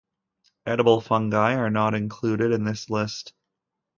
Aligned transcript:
Edible 0.65 0.99
fungi 0.99 1.35
are 1.53 1.69
not 1.69 1.93
included 1.93 2.51
in 2.53 2.63
this 2.63 2.89
list. 2.89 3.33